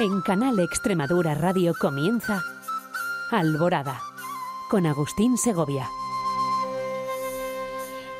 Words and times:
En 0.00 0.20
Canal 0.20 0.60
Extremadura 0.60 1.34
Radio 1.34 1.74
comienza 1.74 2.40
Alborada 3.32 4.00
con 4.70 4.86
Agustín 4.86 5.36
Segovia. 5.36 5.88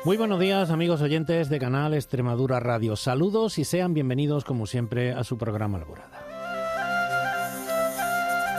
Muy 0.03 0.17
buenos 0.17 0.41
días 0.41 0.71
amigos 0.71 1.01
oyentes 1.01 1.47
de 1.47 1.57
Canal 1.57 1.93
Extremadura 1.93 2.59
Radio. 2.59 2.97
Saludos 2.97 3.57
y 3.59 3.63
sean 3.63 3.93
bienvenidos 3.93 4.43
como 4.43 4.65
siempre 4.65 5.13
a 5.13 5.23
su 5.23 5.37
programa 5.37 5.77
Alborada. 5.77 6.25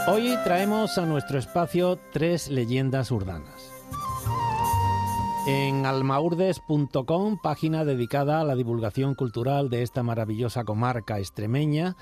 Hoy 0.08 0.34
traemos 0.42 0.96
a 0.96 1.04
nuestro 1.04 1.38
espacio 1.38 1.98
tres 2.14 2.48
leyendas 2.48 3.10
urdanas. 3.10 3.70
En 5.46 5.84
almaurdes.com, 5.84 7.38
página 7.42 7.84
dedicada 7.84 8.40
a 8.40 8.44
la 8.44 8.54
divulgación 8.54 9.14
cultural 9.14 9.68
de 9.68 9.82
esta 9.82 10.02
maravillosa 10.02 10.64
comarca 10.64 11.18
extremeña, 11.18 11.96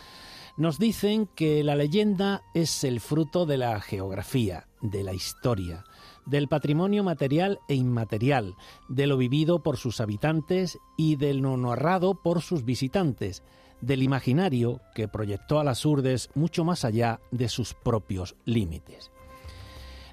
nos 0.58 0.80
dicen 0.80 1.28
que 1.36 1.62
la 1.62 1.76
leyenda 1.76 2.42
es 2.52 2.82
el 2.82 2.98
fruto 3.00 3.46
de 3.46 3.56
la 3.56 3.80
geografía, 3.80 4.66
de 4.82 5.04
la 5.04 5.14
historia, 5.14 5.84
del 6.26 6.48
patrimonio 6.48 7.04
material 7.04 7.60
e 7.68 7.76
inmaterial, 7.76 8.56
de 8.88 9.06
lo 9.06 9.16
vivido 9.16 9.62
por 9.62 9.76
sus 9.76 10.00
habitantes 10.00 10.76
y 10.96 11.14
del 11.14 11.42
no 11.42 11.56
narrado 11.56 12.20
por 12.20 12.42
sus 12.42 12.64
visitantes, 12.64 13.44
del 13.80 14.02
imaginario 14.02 14.80
que 14.96 15.06
proyectó 15.06 15.60
a 15.60 15.64
las 15.64 15.86
urdes 15.86 16.28
mucho 16.34 16.64
más 16.64 16.84
allá 16.84 17.20
de 17.30 17.48
sus 17.48 17.74
propios 17.74 18.34
límites. 18.44 19.12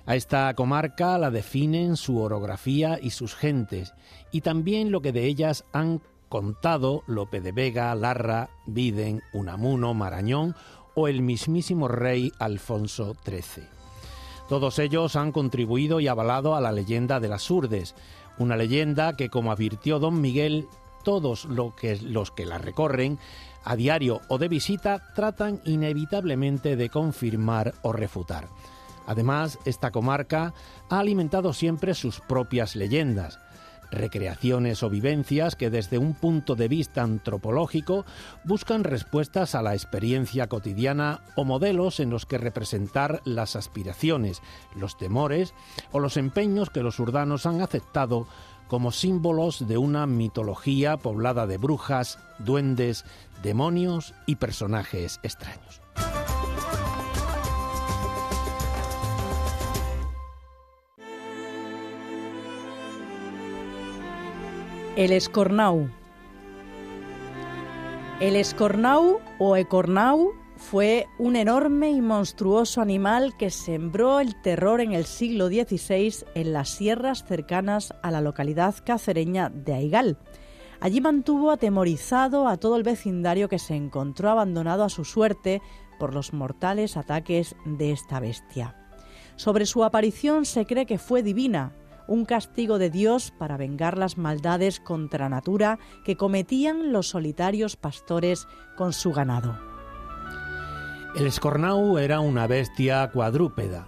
A 0.06 0.16
esta 0.16 0.54
comarca 0.54 1.18
la 1.18 1.32
definen 1.32 1.98
su 1.98 2.20
orografía 2.20 3.00
y 3.02 3.10
sus 3.10 3.34
gentes, 3.34 3.96
y 4.32 4.42
también 4.42 4.92
lo 4.92 5.02
que 5.02 5.12
de 5.12 5.26
ellas 5.26 5.66
han 5.74 6.04
contado 6.30 7.04
Lope 7.08 7.42
de 7.42 7.52
Vega, 7.52 7.94
Larra, 7.96 8.50
Biden, 8.66 9.22
Unamuno, 9.34 9.94
Marañón 9.94 10.56
o 10.96 11.08
el 11.08 11.22
mismísimo 11.22 11.88
rey 11.88 12.32
Alfonso 12.40 13.16
XIII. 13.26 13.64
Todos 14.48 14.80
ellos 14.80 15.16
han 15.16 15.32
contribuido 15.32 16.00
y 16.00 16.08
avalado 16.08 16.56
a 16.56 16.62
la 16.62 16.72
leyenda 16.72 17.20
de 17.20 17.28
las 17.28 17.50
Urdes, 17.50 17.96
una 18.38 18.56
leyenda 18.56 19.16
que, 19.16 19.30
como 19.30 19.52
advirtió 19.52 20.00
don 20.00 20.22
Miguel, 20.22 20.68
todos 21.04 21.46
los 21.46 21.74
que 22.32 22.46
la 22.46 22.58
recorren, 22.58 23.18
a 23.64 23.76
diario 23.76 24.22
o 24.28 24.38
de 24.38 24.48
visita, 24.48 25.14
tratan 25.16 25.62
inevitablemente 25.66 26.76
de 26.76 26.90
confirmar 26.90 27.74
o 27.82 27.92
refutar. 27.92 28.48
Además, 29.08 29.60
esta 29.66 29.92
comarca 29.92 30.54
ha 30.90 31.00
alimentado 31.00 31.54
siempre 31.54 31.94
sus 31.94 32.22
propias 32.22 32.76
leyendas, 32.76 33.40
recreaciones 33.92 34.84
o 34.84 34.90
vivencias 34.90 35.56
que 35.56 35.70
desde 35.70 35.98
un 35.98 36.14
punto 36.14 36.56
de 36.56 36.68
vista 36.68 37.04
antropológico 37.04 38.06
buscan 38.44 38.84
respuestas 38.84 39.56
a 39.56 39.62
la 39.62 39.74
experiencia 39.74 40.48
cotidiana 40.48 41.22
o 41.36 41.46
modelos 41.46 42.00
en 42.00 42.10
los 42.10 42.26
que 42.26 42.38
representar 42.38 43.22
las 43.26 43.56
aspiraciones, 43.56 44.42
los 44.76 44.98
temores 44.98 45.54
o 45.92 46.00
los 46.00 46.18
empeños 46.18 46.70
que 46.70 46.84
los 46.84 47.00
urdanos 47.00 47.46
han 47.46 47.62
aceptado 47.62 48.28
como 48.68 48.92
símbolos 48.92 49.68
de 49.68 49.78
una 49.78 50.08
mitología 50.08 50.98
poblada 50.98 51.46
de 51.48 51.58
brujas, 51.58 52.20
duendes, 52.40 53.06
demonios 53.44 54.14
y 54.26 54.36
personajes 54.38 55.20
extraños. 55.24 55.82
El 64.96 65.12
escornau. 65.12 65.90
El 68.22 68.38
escornau 68.38 69.20
o 69.40 69.58
ecornau 69.58 70.32
fue 70.56 71.08
un 71.18 71.36
enorme 71.36 71.90
y 71.90 72.00
monstruoso 72.00 72.80
animal 72.80 73.36
que 73.38 73.50
sembró 73.50 74.22
el 74.22 74.42
terror 74.42 74.80
en 74.80 74.94
el 74.94 75.04
siglo 75.04 75.48
XVI 75.48 76.26
en 76.34 76.54
las 76.54 76.70
sierras 76.70 77.26
cercanas 77.26 77.94
a 78.04 78.12
la 78.12 78.22
localidad 78.22 78.74
cacereña 78.86 79.50
de 79.50 79.74
Aigal. 79.74 80.18
Allí 80.80 81.02
mantuvo 81.02 81.52
atemorizado 81.52 82.48
a 82.48 82.56
todo 82.56 82.78
el 82.78 82.84
vecindario 82.84 83.50
que 83.50 83.60
se 83.60 83.76
encontró 83.76 84.30
abandonado 84.30 84.86
a 84.86 84.90
su 84.90 85.04
suerte 85.04 85.62
por 86.00 86.14
los 86.14 86.32
mortales 86.32 86.96
ataques 86.96 87.58
de 87.66 87.92
esta 87.92 88.22
bestia. 88.22 88.78
Sobre 89.36 89.66
su 89.66 89.84
aparición 89.84 90.46
se 90.46 90.66
cree 90.66 90.86
que 90.86 91.00
fue 91.00 91.22
divina, 91.22 91.74
un 92.08 92.26
castigo 92.26 92.78
de 92.78 92.90
Dios 92.90 93.32
para 93.38 93.58
vengar 93.58 93.98
las 93.98 94.18
maldades 94.18 94.80
contra 94.80 95.30
natura 95.30 95.80
que 96.04 96.16
cometían 96.16 96.92
los 96.92 97.10
solitarios 97.10 97.76
pastores 97.76 98.48
con 98.76 98.94
su 98.94 99.12
ganado. 99.12 99.58
El 101.16 101.28
escornau 101.28 101.98
era 101.98 102.20
una 102.20 102.46
bestia 102.46 103.10
cuadrúpeda. 103.12 103.88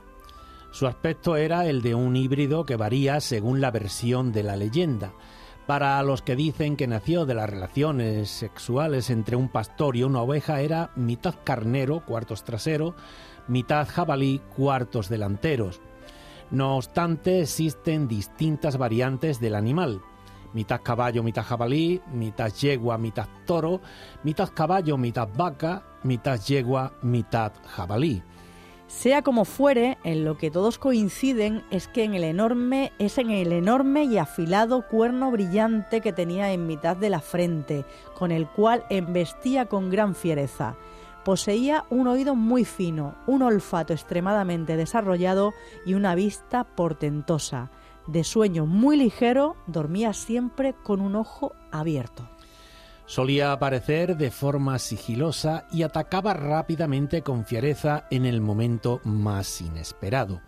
Su 0.72 0.88
aspecto 0.88 1.36
era 1.36 1.66
el 1.66 1.82
de 1.82 1.96
un 1.96 2.16
híbrido 2.16 2.66
que 2.66 2.76
varía 2.76 3.20
según 3.20 3.62
la 3.62 3.72
versión 3.72 4.32
de 4.32 4.44
la 4.44 4.56
leyenda. 4.56 5.14
Para 5.66 6.02
los 6.04 6.22
que 6.22 6.38
dicen 6.38 6.78
que 6.78 6.88
nació 6.88 7.26
de 7.26 7.36
las 7.36 7.50
relaciones 7.50 8.30
sexuales 8.30 9.10
entre 9.10 9.36
un 9.36 9.50
pastor 9.50 9.98
y 9.98 10.04
una 10.04 10.22
oveja 10.22 10.62
era 10.62 10.92
mitad 10.96 11.36
carnero, 11.44 12.06
cuartos 12.06 12.46
trasero, 12.46 12.96
mitad 13.50 13.86
jabalí, 13.86 14.40
cuartos 14.56 15.10
delanteros. 15.10 15.82
No 16.50 16.78
obstante, 16.78 17.42
existen 17.42 18.08
distintas 18.08 18.78
variantes 18.78 19.40
del 19.40 19.56
animal. 19.56 20.02
Mitad 20.54 20.82
caballo, 20.82 21.22
mitad 21.22 21.44
jabalí, 21.44 22.02
mitad 22.14 22.52
yegua, 22.54 22.98
mitad 22.98 23.28
toro, 23.46 23.82
mitad 24.24 24.50
caballo, 24.54 24.98
mitad 24.98 25.28
vaca, 25.36 25.84
mitad 26.04 26.40
yegua, 26.40 26.94
mitad 27.02 27.52
jabalí. 27.66 28.24
Sea 28.88 29.22
como 29.22 29.44
fuere, 29.44 29.98
en 30.06 30.24
lo 30.24 30.38
que 30.38 30.50
todos 30.50 30.80
coinciden 30.80 31.66
es 31.70 31.90
que 31.90 32.06
en 32.06 32.14
el 32.14 32.24
enorme 32.24 32.94
es 33.00 33.18
en 33.18 33.32
el 33.32 33.52
enorme 33.52 34.06
y 34.06 34.18
afilado 34.18 34.88
cuerno 34.88 35.30
brillante 35.30 36.00
que 36.00 36.14
tenía 36.14 36.54
en 36.54 36.66
mitad 36.66 36.96
de 36.96 37.10
la 37.10 37.20
frente, 37.20 37.84
con 38.16 38.32
el 38.32 38.48
cual 38.48 38.86
embestía 38.90 39.66
con 39.66 39.90
gran 39.90 40.16
fiereza. 40.16 40.78
Poseía 41.28 41.84
un 41.90 42.08
oído 42.08 42.36
muy 42.36 42.64
fino, 42.64 43.16
un 43.28 43.42
olfato 43.42 43.92
extremadamente 43.92 44.78
desarrollado 44.78 45.54
y 45.86 45.94
una 45.94 46.16
vista 46.16 46.64
portentosa. 46.64 47.70
De 48.08 48.24
sueño 48.24 48.66
muy 48.66 48.96
ligero, 48.96 49.58
dormía 49.68 50.14
siempre 50.14 50.74
con 50.74 51.02
un 51.02 51.18
ojo 51.18 51.52
abierto. 51.70 52.30
Solía 53.08 53.52
aparecer 53.52 54.16
de 54.16 54.32
forma 54.32 54.80
sigilosa 54.80 55.68
y 55.70 55.84
atacaba 55.84 56.34
rápidamente 56.34 57.24
con 57.24 57.44
fiereza 57.44 58.06
en 58.10 58.26
el 58.26 58.40
momento 58.40 59.02
más 59.04 59.60
inesperado. 59.60 60.40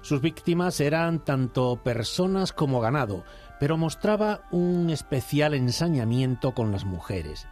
Sus 0.00 0.22
víctimas 0.22 0.80
eran 0.80 1.22
tanto 1.22 1.82
personas 1.84 2.54
como 2.54 2.80
ganado, 2.80 3.24
pero 3.60 3.76
mostraba 3.76 4.40
un 4.52 4.88
especial 4.88 5.52
ensañamiento 5.52 6.54
con 6.54 6.72
las 6.72 6.86
mujeres. 6.86 7.46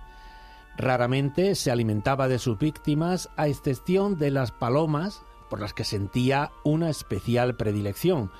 Raramente 0.80 1.56
se 1.56 1.70
alimentaba 1.70 2.26
de 2.26 2.38
sus 2.38 2.58
víctimas, 2.58 3.28
a 3.36 3.48
excepción 3.48 4.18
de 4.18 4.30
las 4.30 4.50
palomas, 4.50 5.20
por 5.50 5.60
las 5.60 5.74
que 5.74 5.84
sentía 5.84 6.52
una 6.64 6.88
especial 6.88 7.54
predilección. 7.54 8.30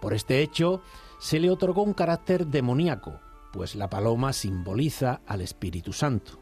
Por 0.00 0.14
este 0.14 0.40
hecho, 0.40 0.80
se 1.18 1.38
le 1.38 1.50
otorgó 1.50 1.82
un 1.82 1.92
carácter 1.92 2.46
demoníaco, 2.46 3.20
pues 3.52 3.74
la 3.74 3.90
paloma 3.90 4.32
simboliza 4.32 5.20
al 5.26 5.42
Espíritu 5.42 5.92
Santo. 5.92 6.38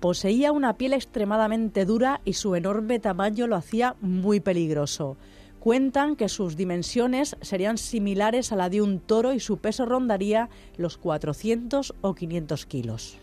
Poseía 0.00 0.50
una 0.50 0.76
piel 0.76 0.94
extremadamente 0.94 1.84
dura 1.84 2.20
y 2.24 2.32
su 2.32 2.56
enorme 2.56 2.98
tamaño 2.98 3.46
lo 3.46 3.54
hacía 3.54 3.94
muy 4.00 4.40
peligroso. 4.40 5.16
Cuentan 5.60 6.16
que 6.16 6.28
sus 6.28 6.56
dimensiones 6.56 7.36
serían 7.40 7.78
similares 7.78 8.50
a 8.50 8.56
la 8.56 8.68
de 8.68 8.82
un 8.82 8.98
toro 8.98 9.32
y 9.32 9.38
su 9.38 9.58
peso 9.58 9.86
rondaría 9.86 10.48
los 10.76 10.98
400 10.98 11.94
o 12.00 12.14
500 12.16 12.66
kilos. 12.66 13.18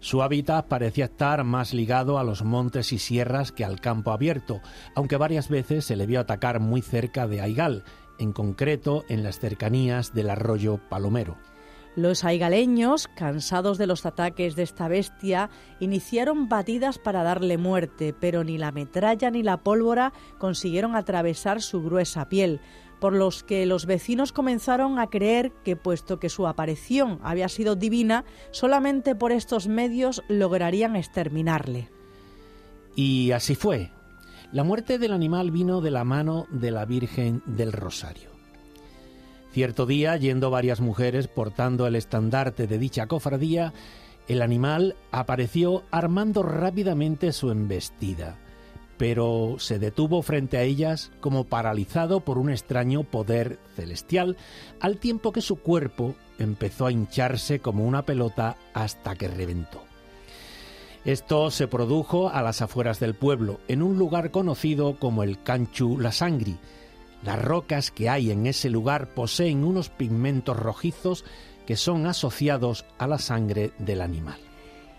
Su 0.00 0.22
hábitat 0.22 0.66
parecía 0.66 1.06
estar 1.06 1.42
más 1.44 1.74
ligado 1.74 2.18
a 2.18 2.24
los 2.24 2.44
montes 2.44 2.92
y 2.92 2.98
sierras 2.98 3.50
que 3.50 3.64
al 3.64 3.80
campo 3.80 4.12
abierto, 4.12 4.60
aunque 4.94 5.16
varias 5.16 5.48
veces 5.48 5.84
se 5.84 5.96
le 5.96 6.06
vio 6.06 6.20
atacar 6.20 6.60
muy 6.60 6.82
cerca 6.82 7.26
de 7.26 7.40
Aigal, 7.40 7.84
en 8.18 8.32
concreto 8.32 9.04
en 9.08 9.22
las 9.22 9.40
cercanías 9.40 10.14
del 10.14 10.30
arroyo 10.30 10.78
Palomero. 10.88 11.36
Los 11.96 12.22
aigaleños, 12.22 13.08
cansados 13.08 13.76
de 13.76 13.88
los 13.88 14.06
ataques 14.06 14.54
de 14.54 14.62
esta 14.62 14.86
bestia, 14.86 15.50
iniciaron 15.80 16.48
batidas 16.48 16.96
para 16.96 17.24
darle 17.24 17.58
muerte, 17.58 18.14
pero 18.18 18.44
ni 18.44 18.56
la 18.56 18.70
metralla 18.70 19.32
ni 19.32 19.42
la 19.42 19.64
pólvora 19.64 20.12
consiguieron 20.38 20.94
atravesar 20.94 21.60
su 21.60 21.82
gruesa 21.82 22.28
piel, 22.28 22.60
por 23.00 23.12
los 23.12 23.42
que 23.42 23.66
los 23.66 23.86
vecinos 23.86 24.32
comenzaron 24.32 24.98
a 24.98 25.08
creer 25.08 25.52
que 25.64 25.76
puesto 25.76 26.18
que 26.18 26.28
su 26.28 26.46
aparición 26.46 27.18
había 27.22 27.48
sido 27.48 27.76
divina, 27.76 28.24
solamente 28.50 29.14
por 29.14 29.32
estos 29.32 29.68
medios 29.68 30.22
lograrían 30.28 30.96
exterminarle. 30.96 31.90
Y 32.96 33.30
así 33.32 33.54
fue. 33.54 33.90
La 34.50 34.64
muerte 34.64 34.98
del 34.98 35.12
animal 35.12 35.50
vino 35.50 35.80
de 35.80 35.90
la 35.90 36.04
mano 36.04 36.46
de 36.50 36.70
la 36.70 36.84
Virgen 36.84 37.42
del 37.46 37.72
Rosario. 37.72 38.30
Cierto 39.52 39.86
día, 39.86 40.16
yendo 40.16 40.50
varias 40.50 40.80
mujeres 40.80 41.28
portando 41.28 41.86
el 41.86 41.96
estandarte 41.96 42.66
de 42.66 42.78
dicha 42.78 43.06
cofradía, 43.06 43.72
El 44.26 44.42
animal 44.42 44.94
apareció 45.10 45.84
armando 45.90 46.42
rápidamente 46.42 47.32
su 47.32 47.50
embestida, 47.50 48.36
pero 48.98 49.56
se 49.58 49.78
detuvo 49.78 50.22
frente 50.22 50.58
a 50.58 50.62
ellas 50.62 51.10
como 51.20 51.44
paralizado 51.44 52.20
por 52.20 52.36
un 52.36 52.50
extraño 52.50 53.04
poder 53.04 53.58
celestial, 53.76 54.36
al 54.80 54.98
tiempo 54.98 55.32
que 55.32 55.40
su 55.40 55.56
cuerpo 55.56 56.16
empezó 56.38 56.86
a 56.86 56.92
hincharse 56.92 57.60
como 57.60 57.84
una 57.84 58.02
pelota 58.02 58.56
hasta 58.74 59.14
que 59.14 59.28
reventó. 59.28 59.82
Esto 61.04 61.50
se 61.50 61.68
produjo 61.68 62.28
a 62.28 62.42
las 62.42 62.60
afueras 62.60 62.98
del 62.98 63.14
pueblo, 63.14 63.60
en 63.68 63.82
un 63.82 63.96
lugar 63.96 64.30
conocido 64.32 64.98
como 64.98 65.22
el 65.22 65.42
Canchu 65.42 65.96
La 65.98 66.12
Sangri. 66.12 66.58
Las 67.22 67.40
rocas 67.40 67.90
que 67.90 68.08
hay 68.08 68.30
en 68.32 68.46
ese 68.46 68.68
lugar 68.68 69.14
poseen 69.14 69.64
unos 69.64 69.88
pigmentos 69.90 70.56
rojizos 70.56 71.24
que 71.66 71.76
son 71.76 72.06
asociados 72.06 72.84
a 72.98 73.06
la 73.06 73.18
sangre 73.18 73.72
del 73.78 74.02
animal. 74.02 74.47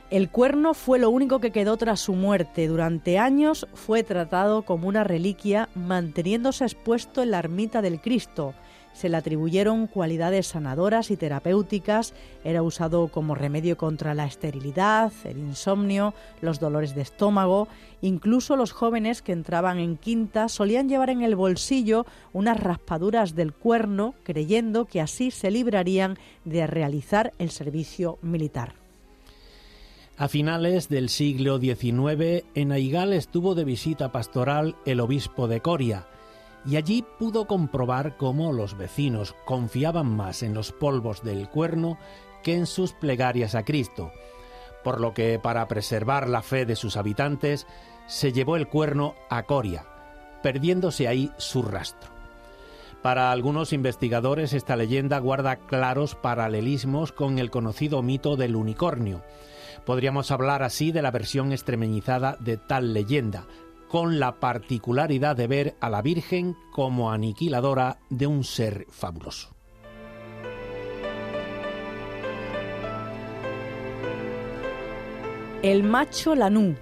El 0.10 0.32
cuerno 0.32 0.74
fue 0.74 0.98
lo 0.98 1.12
único 1.12 1.40
que 1.40 1.52
quedó 1.52 1.78
tras 1.78 2.00
su 2.00 2.14
muerte. 2.14 2.68
Durante 2.68 3.20
años 3.20 3.68
fue 3.76 4.02
tratado 4.02 4.64
como 4.64 4.88
una 4.88 5.04
reliquia, 5.04 5.70
manteniéndose 5.76 6.64
expuesto 6.64 7.22
en 7.22 7.30
la 7.30 7.38
ermita 7.38 7.84
del 7.84 8.02
Cristo. 8.02 8.56
Se 8.92 9.08
le 9.08 9.18
atribuyeron 9.18 9.86
cualidades 9.86 10.48
sanadoras 10.48 11.12
y 11.12 11.16
terapéuticas, 11.16 12.16
era 12.44 12.64
usado 12.64 13.10
como 13.10 13.36
remedio 13.36 13.78
contra 13.78 14.16
la 14.16 14.26
esterilidad, 14.26 15.14
el 15.26 15.38
insomnio, 15.38 16.16
los 16.42 16.60
dolores 16.60 16.96
de 16.96 17.04
estómago. 17.04 17.68
Incluso 18.02 18.56
los 18.56 18.72
jóvenes 18.72 19.22
que 19.22 19.32
entraban 19.32 19.78
en 19.78 19.96
quinta 19.96 20.50
solían 20.50 20.90
llevar 20.90 21.12
en 21.12 21.22
el 21.22 21.36
bolsillo 21.36 22.08
unas 22.34 22.60
raspaduras 22.60 23.36
del 23.36 23.54
cuerno, 23.54 24.16
creyendo 24.24 24.86
que 24.86 25.02
así 25.02 25.30
se 25.30 25.52
librarían 25.52 26.18
de 26.46 26.66
realizar 26.66 27.32
el 27.38 27.52
servicio 27.52 28.18
militar. 28.24 28.89
A 30.20 30.28
finales 30.28 30.90
del 30.90 31.08
siglo 31.08 31.60
XIX, 31.60 32.44
en 32.54 32.74
Aigal 32.74 33.14
estuvo 33.14 33.56
de 33.56 33.64
visita 33.64 34.12
pastoral 34.12 34.76
el 34.86 35.00
obispo 35.00 35.48
de 35.48 35.62
Coria, 35.62 36.08
y 36.66 36.76
allí 36.76 37.06
pudo 37.18 37.48
comprobar 37.48 38.18
cómo 38.18 38.52
los 38.52 38.78
vecinos 38.78 39.34
confiaban 39.46 40.08
más 40.08 40.44
en 40.44 40.54
los 40.54 40.74
polvos 40.74 41.24
del 41.24 41.48
cuerno 41.48 41.98
que 42.44 42.54
en 42.54 42.66
sus 42.66 42.92
plegarias 42.92 43.56
a 43.56 43.64
Cristo, 43.64 44.12
por 44.84 45.00
lo 45.00 45.14
que 45.14 45.40
para 45.40 45.66
preservar 45.70 46.28
la 46.28 46.42
fe 46.42 46.66
de 46.66 46.76
sus 46.76 46.98
habitantes 46.98 47.66
se 48.06 48.34
llevó 48.34 48.58
el 48.58 48.68
cuerno 48.68 49.16
a 49.30 49.44
Coria, 49.44 49.86
perdiéndose 50.44 51.08
ahí 51.08 51.32
su 51.38 51.62
rastro. 51.62 52.12
Para 53.02 53.32
algunos 53.32 53.72
investigadores 53.72 54.52
esta 54.52 54.76
leyenda 54.76 55.18
guarda 55.20 55.56
claros 55.56 56.16
paralelismos 56.16 57.14
con 57.14 57.40
el 57.40 57.50
conocido 57.50 58.02
mito 58.02 58.36
del 58.36 58.58
unicornio. 58.58 59.24
Podríamos 59.86 60.32
hablar 60.32 60.64
así 60.64 60.92
de 60.92 61.02
la 61.02 61.12
versión 61.12 61.52
extremeñizada 61.52 62.38
de 62.40 62.58
tal 62.58 62.94
leyenda, 62.94 63.48
con 63.88 64.20
la 64.20 64.40
particularidad 64.40 65.36
de 65.36 65.48
ver 65.48 65.76
a 65.80 65.90
la 65.90 66.02
Virgen 66.02 66.56
como 66.72 67.12
aniquiladora 67.12 67.98
de 68.10 68.28
un 68.28 68.44
ser 68.44 68.86
fabuloso. 68.90 69.56
El 75.62 75.84
macho 75.84 76.36
lanú. 76.36 76.76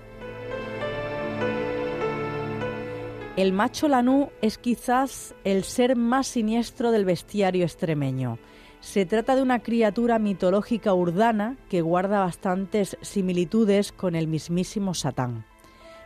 El 3.38 3.54
macho 3.54 3.88
lanú 3.88 4.30
es 4.42 4.58
quizás 4.58 5.34
el 5.44 5.64
ser 5.64 5.96
más 5.96 6.28
siniestro 6.28 6.92
del 6.92 7.06
bestiario 7.06 7.64
extremeño. 7.64 8.38
Se 8.80 9.06
trata 9.06 9.36
de 9.36 9.42
una 9.42 9.60
criatura 9.60 10.20
mitológica 10.20 10.94
urdana 10.94 11.58
que 11.70 11.82
guarda 11.82 12.20
bastantes 12.20 12.98
similitudes 13.02 13.92
con 13.92 14.16
el 14.16 14.28
mismísimo 14.28 14.94
Satán. 14.94 15.46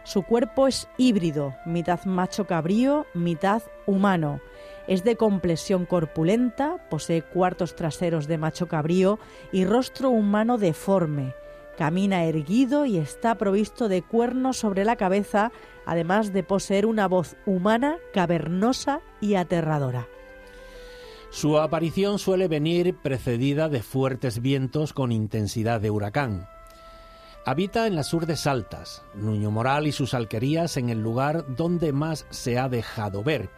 Su 0.04 0.24
cuerpo 0.24 0.68
es 0.68 0.88
híbrido, 0.98 1.54
mitad 1.66 2.06
macho 2.06 2.48
cabrío, 2.48 3.06
mitad 3.14 3.62
humano. 3.86 4.40
Es 4.88 5.04
de 5.04 5.16
complexión 5.16 5.86
corpulenta, 5.86 6.78
posee 6.90 7.22
cuartos 7.22 7.76
traseros 7.76 8.28
de 8.28 8.40
macho 8.40 8.68
cabrío 8.68 9.20
y 9.52 9.66
rostro 9.66 10.10
humano 10.10 10.58
deforme. 10.58 11.36
Camina 11.78 12.24
erguido 12.24 12.86
y 12.86 12.98
está 12.98 13.36
provisto 13.36 13.90
de 13.90 14.02
cuernos 14.02 14.58
sobre 14.58 14.86
la 14.86 14.96
cabeza, 14.96 15.52
además 15.86 16.34
de 16.34 16.44
poseer 16.44 16.86
una 16.86 17.08
voz 17.08 17.36
humana, 17.46 17.98
cavernosa 18.14 19.02
y 19.20 19.36
aterradora. 19.36 20.08
Su 21.32 21.58
aparición 21.58 22.20
suele 22.20 22.50
venir 22.50 22.94
precedida 22.98 23.70
de 23.70 23.82
fuertes 23.82 24.42
vientos 24.42 24.92
con 24.92 25.14
intensidad 25.14 25.80
de 25.80 25.90
huracán. 25.90 26.50
Habita 27.46 27.88
en 27.88 27.96
las 27.96 28.14
urdes 28.14 28.46
altas, 28.48 29.02
Nuño 29.16 29.50
Moral 29.50 29.88
y 29.88 29.94
sus 29.94 30.14
alquerías 30.14 30.76
en 30.76 30.90
el 30.90 31.02
lugar 31.02 31.46
donde 31.56 31.94
más 31.94 32.26
se 32.32 32.60
ha 32.60 32.68
dejado 32.68 33.24
ver. 33.24 33.50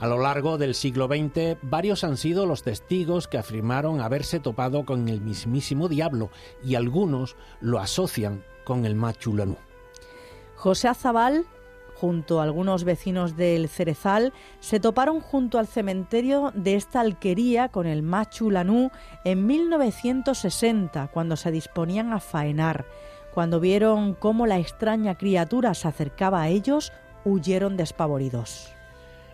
A 0.00 0.08
lo 0.08 0.18
largo 0.18 0.58
del 0.58 0.74
siglo 0.74 1.06
XX, 1.06 1.58
varios 1.62 2.02
han 2.02 2.16
sido 2.16 2.44
los 2.44 2.64
testigos 2.64 3.28
que 3.28 3.38
afirmaron 3.38 4.00
haberse 4.00 4.40
topado 4.40 4.84
con 4.84 5.08
el 5.08 5.20
mismísimo 5.20 5.88
diablo 5.88 6.30
y 6.64 6.74
algunos 6.74 7.36
lo 7.60 7.78
asocian 7.78 8.44
con 8.64 8.84
el 8.84 8.96
Machulanú. 8.96 9.56
José 10.56 10.88
Azabal 10.88 11.46
junto 12.00 12.40
a 12.40 12.44
algunos 12.44 12.84
vecinos 12.84 13.36
del 13.36 13.68
Cerezal, 13.68 14.32
se 14.58 14.80
toparon 14.80 15.20
junto 15.20 15.58
al 15.58 15.66
cementerio 15.66 16.50
de 16.54 16.74
esta 16.74 17.00
alquería 17.00 17.68
con 17.68 17.86
el 17.86 18.02
Machu 18.02 18.50
Lanú 18.50 18.90
en 19.24 19.46
1960, 19.46 21.08
cuando 21.08 21.36
se 21.36 21.50
disponían 21.50 22.14
a 22.14 22.20
faenar. 22.20 22.86
Cuando 23.34 23.60
vieron 23.60 24.14
cómo 24.14 24.46
la 24.46 24.58
extraña 24.58 25.16
criatura 25.16 25.74
se 25.74 25.88
acercaba 25.88 26.40
a 26.40 26.48
ellos, 26.48 26.90
huyeron 27.24 27.76
despavoridos. 27.76 28.72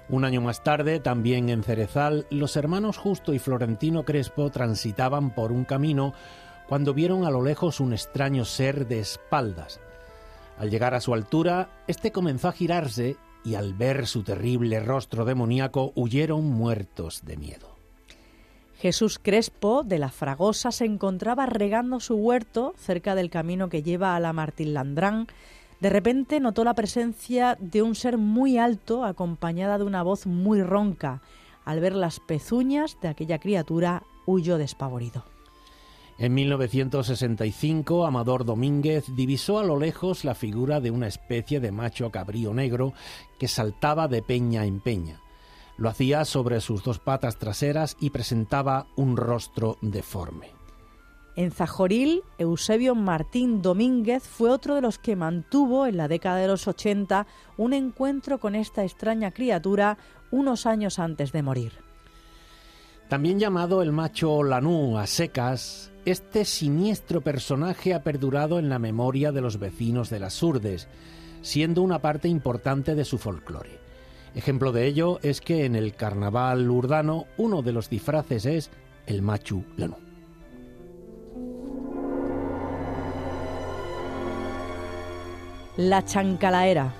Un 0.08 0.24
año 0.24 0.40
más 0.40 0.64
tarde, 0.64 0.98
también 0.98 1.48
en 1.48 1.62
Cerezal, 1.62 2.26
los 2.30 2.56
hermanos 2.56 2.96
Justo 2.96 3.32
y 3.32 3.38
Florentino 3.38 4.04
Crespo 4.04 4.50
transitaban 4.50 5.30
por 5.30 5.52
un 5.52 5.64
camino 5.64 6.14
cuando 6.68 6.94
vieron 6.94 7.24
a 7.24 7.30
lo 7.30 7.42
lejos 7.42 7.78
un 7.78 7.92
extraño 7.92 8.44
ser 8.44 8.88
de 8.88 8.98
espaldas. 8.98 9.80
Al 10.58 10.70
llegar 10.70 10.94
a 10.94 11.00
su 11.00 11.12
altura, 11.12 11.68
este 11.86 12.12
comenzó 12.12 12.48
a 12.48 12.52
girarse 12.52 13.16
y 13.44 13.54
al 13.54 13.74
ver 13.74 14.06
su 14.06 14.22
terrible 14.22 14.80
rostro 14.80 15.24
demoníaco 15.24 15.92
huyeron 15.94 16.44
muertos 16.44 17.24
de 17.24 17.36
miedo. 17.36 17.76
Jesús 18.78 19.18
Crespo 19.18 19.84
de 19.84 19.98
la 19.98 20.10
Fragosa 20.10 20.70
se 20.70 20.84
encontraba 20.84 21.46
regando 21.46 22.00
su 22.00 22.14
huerto 22.16 22.74
cerca 22.76 23.14
del 23.14 23.30
camino 23.30 23.68
que 23.68 23.82
lleva 23.82 24.16
a 24.16 24.20
la 24.20 24.32
Martín 24.32 24.74
Landrán. 24.74 25.28
De 25.80 25.90
repente 25.90 26.40
notó 26.40 26.64
la 26.64 26.74
presencia 26.74 27.56
de 27.60 27.82
un 27.82 27.94
ser 27.94 28.18
muy 28.18 28.58
alto 28.58 29.04
acompañada 29.04 29.78
de 29.78 29.84
una 29.84 30.02
voz 30.02 30.26
muy 30.26 30.62
ronca. 30.62 31.22
Al 31.64 31.80
ver 31.80 31.94
las 31.94 32.20
pezuñas 32.20 32.98
de 33.00 33.08
aquella 33.08 33.38
criatura 33.38 34.02
huyó 34.26 34.58
despavorido. 34.58 35.24
En 36.18 36.32
1965, 36.32 38.06
Amador 38.06 38.46
Domínguez 38.46 39.04
divisó 39.14 39.58
a 39.58 39.64
lo 39.64 39.78
lejos 39.78 40.24
la 40.24 40.34
figura 40.34 40.80
de 40.80 40.90
una 40.90 41.08
especie 41.08 41.60
de 41.60 41.72
macho 41.72 42.10
cabrío 42.10 42.54
negro 42.54 42.94
que 43.38 43.48
saltaba 43.48 44.08
de 44.08 44.22
peña 44.22 44.64
en 44.64 44.80
peña. 44.80 45.20
Lo 45.76 45.90
hacía 45.90 46.24
sobre 46.24 46.62
sus 46.62 46.82
dos 46.82 47.00
patas 47.00 47.36
traseras 47.36 47.98
y 48.00 48.10
presentaba 48.10 48.86
un 48.96 49.18
rostro 49.18 49.76
deforme. 49.82 50.56
En 51.36 51.50
Zajoril, 51.50 52.22
Eusebio 52.38 52.94
Martín 52.94 53.60
Domínguez 53.60 54.22
fue 54.22 54.48
otro 54.48 54.74
de 54.74 54.80
los 54.80 54.98
que 54.98 55.16
mantuvo 55.16 55.86
en 55.86 55.98
la 55.98 56.08
década 56.08 56.38
de 56.38 56.48
los 56.48 56.66
80 56.66 57.26
un 57.58 57.74
encuentro 57.74 58.40
con 58.40 58.54
esta 58.54 58.84
extraña 58.84 59.32
criatura 59.32 59.98
unos 60.30 60.64
años 60.64 60.98
antes 60.98 61.32
de 61.32 61.42
morir. 61.42 61.72
También 63.10 63.38
llamado 63.38 63.82
el 63.82 63.92
macho 63.92 64.42
lanú 64.42 64.96
a 64.96 65.06
secas, 65.06 65.92
este 66.06 66.44
siniestro 66.44 67.20
personaje 67.20 67.92
ha 67.92 68.04
perdurado 68.04 68.60
en 68.60 68.68
la 68.68 68.78
memoria 68.78 69.32
de 69.32 69.40
los 69.40 69.58
vecinos 69.58 70.08
de 70.08 70.20
las 70.20 70.40
Urdes, 70.40 70.86
siendo 71.42 71.82
una 71.82 71.98
parte 71.98 72.28
importante 72.28 72.94
de 72.94 73.04
su 73.04 73.18
folclore. 73.18 73.80
Ejemplo 74.36 74.70
de 74.70 74.86
ello 74.86 75.18
es 75.22 75.40
que 75.40 75.64
en 75.64 75.74
el 75.74 75.94
carnaval 75.94 76.70
urdano 76.70 77.26
uno 77.36 77.62
de 77.62 77.72
los 77.72 77.90
disfraces 77.90 78.46
es 78.46 78.70
el 79.06 79.20
machu 79.20 79.64
lanú. 79.76 79.96
La 85.76 86.04
chancalaera. 86.04 86.94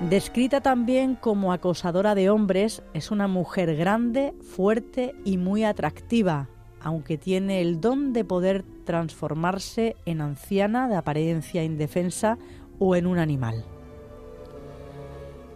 Descrita 0.00 0.60
también 0.60 1.14
como 1.14 1.54
acosadora 1.54 2.14
de 2.14 2.28
hombres, 2.28 2.82
es 2.92 3.10
una 3.10 3.28
mujer 3.28 3.74
grande, 3.76 4.34
fuerte 4.42 5.14
y 5.24 5.38
muy 5.38 5.64
atractiva, 5.64 6.50
aunque 6.82 7.16
tiene 7.16 7.62
el 7.62 7.80
don 7.80 8.12
de 8.12 8.22
poder 8.22 8.64
transformarse 8.84 9.96
en 10.04 10.20
anciana 10.20 10.86
de 10.86 10.96
apariencia 10.96 11.64
indefensa 11.64 12.36
o 12.78 12.94
en 12.94 13.06
un 13.06 13.18
animal. 13.18 13.64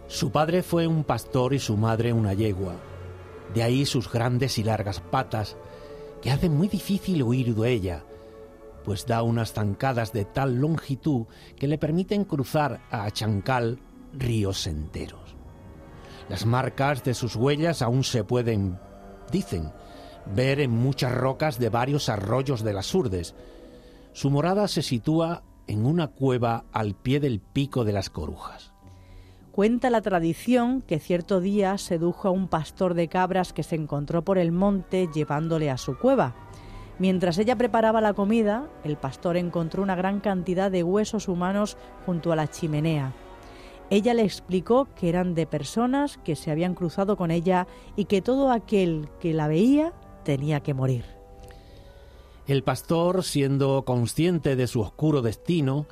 Su 0.07 0.31
padre 0.31 0.63
fue 0.63 0.87
un 0.87 1.03
pastor 1.03 1.53
y 1.53 1.59
su 1.59 1.77
madre 1.77 2.11
una 2.11 2.33
yegua. 2.33 2.73
De 3.53 3.61
ahí 3.61 3.85
sus 3.85 4.11
grandes 4.11 4.57
y 4.57 4.63
largas 4.63 5.01
patas, 5.01 5.55
que 6.19 6.31
hace 6.31 6.49
muy 6.49 6.67
difícil 6.67 7.21
huir 7.21 7.53
de 7.53 7.71
ella, 7.71 8.03
pues 8.83 9.05
da 9.05 9.21
unas 9.21 9.53
zancadas 9.53 10.11
de 10.13 10.25
tal 10.25 10.55
longitud 10.55 11.27
que 11.57 11.67
le 11.67 11.77
permiten 11.77 12.25
cruzar 12.25 12.81
a 12.89 13.09
Chancal 13.11 13.79
ríos 14.13 14.67
enteros. 14.67 15.35
Las 16.29 16.45
marcas 16.45 17.03
de 17.03 17.13
sus 17.13 17.35
huellas 17.35 17.81
aún 17.81 18.03
se 18.03 18.23
pueden, 18.23 18.79
dicen, 19.31 19.71
ver 20.25 20.59
en 20.59 20.71
muchas 20.71 21.13
rocas 21.13 21.59
de 21.59 21.69
varios 21.69 22.09
arroyos 22.09 22.63
de 22.63 22.73
las 22.73 22.93
Urdes. 22.93 23.35
Su 24.13 24.29
morada 24.29 24.67
se 24.67 24.81
sitúa 24.81 25.43
en 25.67 25.85
una 25.85 26.07
cueva 26.07 26.65
al 26.71 26.95
pie 26.95 27.19
del 27.19 27.39
pico 27.39 27.83
de 27.83 27.93
las 27.93 28.09
Corujas. 28.09 28.71
Cuenta 29.51 29.89
la 29.89 30.01
tradición 30.01 30.81
que 30.81 30.99
cierto 30.99 31.41
día 31.41 31.77
sedujo 31.77 32.29
a 32.29 32.31
un 32.31 32.47
pastor 32.47 32.93
de 32.93 33.09
cabras 33.09 33.51
que 33.51 33.63
se 33.63 33.75
encontró 33.75 34.23
por 34.23 34.37
el 34.37 34.51
monte 34.51 35.09
llevándole 35.13 35.69
a 35.69 35.77
su 35.77 35.97
cueva. 35.97 36.35
Mientras 36.99 37.37
ella 37.37 37.57
preparaba 37.57 37.99
la 37.99 38.13
comida, 38.13 38.69
el 38.83 38.95
pastor 38.95 39.35
encontró 39.35 39.83
una 39.83 39.95
gran 39.95 40.21
cantidad 40.21 40.71
de 40.71 40.83
huesos 40.83 41.27
humanos 41.27 41.77
junto 42.05 42.31
a 42.31 42.35
la 42.35 42.47
chimenea. 42.47 43.13
Ella 43.91 44.13
le 44.13 44.23
explicó 44.23 44.87
que 44.95 45.09
eran 45.09 45.35
de 45.35 45.45
personas 45.45 46.17
que 46.23 46.37
se 46.37 46.49
habían 46.49 46.75
cruzado 46.75 47.17
con 47.17 47.29
ella 47.29 47.67
y 47.97 48.05
que 48.05 48.21
todo 48.21 48.49
aquel 48.49 49.09
que 49.19 49.33
la 49.33 49.49
veía 49.49 49.91
tenía 50.23 50.61
que 50.61 50.73
morir. 50.73 51.03
El 52.47 52.63
pastor, 52.63 53.21
siendo 53.25 53.83
consciente 53.83 54.55
de 54.55 54.67
su 54.67 54.79
oscuro 54.79 55.21
destino, 55.21 55.87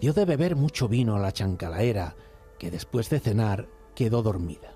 dio 0.00 0.12
de 0.12 0.24
beber 0.24 0.56
mucho 0.56 0.88
vino 0.88 1.14
a 1.14 1.20
la 1.20 1.30
chancalaera, 1.30 2.16
que 2.58 2.72
después 2.72 3.08
de 3.08 3.20
cenar 3.20 3.68
quedó 3.94 4.22
dormida. 4.22 4.74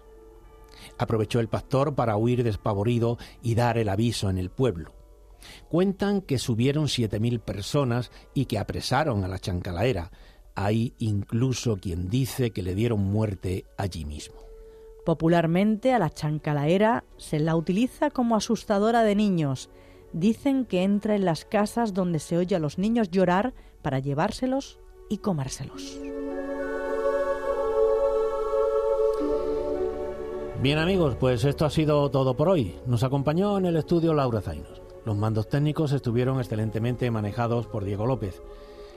Aprovechó 0.98 1.40
el 1.40 1.48
pastor 1.48 1.96
para 1.96 2.16
huir 2.16 2.44
despavorido 2.44 3.18
y 3.42 3.56
dar 3.56 3.76
el 3.76 3.88
aviso 3.88 4.30
en 4.30 4.38
el 4.38 4.50
pueblo. 4.50 4.92
Cuentan 5.68 6.20
que 6.20 6.38
subieron 6.38 6.86
siete 6.86 7.18
mil 7.18 7.40
personas 7.40 8.12
y 8.34 8.44
que 8.44 8.60
apresaron 8.60 9.24
a 9.24 9.28
la 9.28 9.40
chancalaera. 9.40 10.12
Hay 10.54 10.94
incluso 10.98 11.76
quien 11.76 12.08
dice 12.08 12.50
que 12.50 12.62
le 12.62 12.74
dieron 12.74 13.00
muerte 13.00 13.64
allí 13.76 14.04
mismo. 14.04 14.36
Popularmente 15.04 15.92
a 15.92 15.98
la 15.98 16.10
chancalaera 16.10 17.04
se 17.16 17.40
la 17.40 17.56
utiliza 17.56 18.10
como 18.10 18.36
asustadora 18.36 19.02
de 19.02 19.16
niños. 19.16 19.70
Dicen 20.12 20.64
que 20.64 20.82
entra 20.82 21.16
en 21.16 21.24
las 21.24 21.44
casas 21.44 21.94
donde 21.94 22.18
se 22.18 22.36
oye 22.36 22.54
a 22.54 22.60
los 22.60 22.78
niños 22.78 23.10
llorar 23.10 23.54
para 23.82 23.98
llevárselos 23.98 24.78
y 25.08 25.18
comérselos. 25.18 25.98
Bien 30.62 30.78
amigos, 30.78 31.16
pues 31.18 31.44
esto 31.44 31.64
ha 31.64 31.70
sido 31.70 32.08
todo 32.10 32.36
por 32.36 32.48
hoy. 32.48 32.76
Nos 32.86 33.02
acompañó 33.02 33.58
en 33.58 33.66
el 33.66 33.76
estudio 33.76 34.14
Laura 34.14 34.40
Zainos. 34.40 34.80
Los 35.04 35.16
mandos 35.16 35.48
técnicos 35.48 35.90
estuvieron 35.90 36.38
excelentemente 36.38 37.10
manejados 37.10 37.66
por 37.66 37.84
Diego 37.84 38.06
López. 38.06 38.40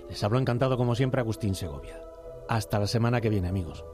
Les 0.10 0.24
habló 0.24 0.40
encantado 0.40 0.78
como 0.78 0.96
siempre 0.96 1.22
Agustín 1.22 1.56
Segovia. 1.56 2.02
Hasta 2.48 2.80
la 2.80 2.88
semana 2.88 3.22
que 3.22 3.30
viene 3.30 3.48
amigos. 3.48 3.86